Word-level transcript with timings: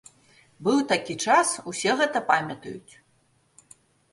Быў 0.67 0.79
такі 0.91 1.15
час, 1.27 1.47
усе 1.73 1.91
гэта 1.99 2.19
памятаюць. 2.33 2.93